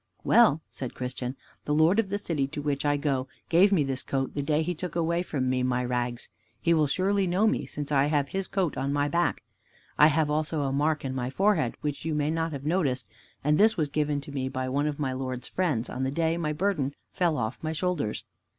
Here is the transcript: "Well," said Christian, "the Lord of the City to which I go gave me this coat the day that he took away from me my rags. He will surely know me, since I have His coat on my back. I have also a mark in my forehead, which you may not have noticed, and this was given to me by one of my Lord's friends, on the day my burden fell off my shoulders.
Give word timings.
"Well," 0.23 0.63
said 0.71 0.95
Christian, 0.95 1.37
"the 1.65 1.75
Lord 1.75 1.99
of 1.99 2.09
the 2.09 2.17
City 2.17 2.47
to 2.47 2.61
which 2.63 2.85
I 2.85 2.97
go 2.97 3.27
gave 3.49 3.71
me 3.71 3.83
this 3.83 4.01
coat 4.01 4.33
the 4.33 4.41
day 4.41 4.57
that 4.57 4.63
he 4.63 4.73
took 4.73 4.95
away 4.95 5.21
from 5.21 5.47
me 5.47 5.61
my 5.61 5.85
rags. 5.85 6.27
He 6.59 6.73
will 6.73 6.87
surely 6.87 7.27
know 7.27 7.45
me, 7.45 7.67
since 7.67 7.91
I 7.91 8.07
have 8.07 8.29
His 8.29 8.47
coat 8.47 8.77
on 8.77 8.91
my 8.91 9.07
back. 9.07 9.43
I 9.99 10.07
have 10.07 10.31
also 10.31 10.63
a 10.63 10.73
mark 10.73 11.05
in 11.05 11.13
my 11.13 11.29
forehead, 11.29 11.75
which 11.81 12.03
you 12.03 12.15
may 12.15 12.31
not 12.31 12.51
have 12.51 12.65
noticed, 12.65 13.05
and 13.43 13.59
this 13.59 13.77
was 13.77 13.89
given 13.89 14.21
to 14.21 14.31
me 14.31 14.49
by 14.49 14.67
one 14.67 14.87
of 14.87 14.97
my 14.97 15.13
Lord's 15.13 15.47
friends, 15.47 15.87
on 15.87 16.01
the 16.03 16.09
day 16.09 16.35
my 16.35 16.51
burden 16.51 16.95
fell 17.13 17.37
off 17.37 17.59
my 17.61 17.71
shoulders. 17.71 18.23